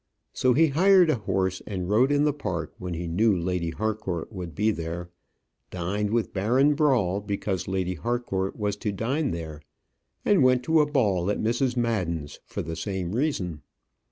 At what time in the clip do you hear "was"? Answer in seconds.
8.57-8.75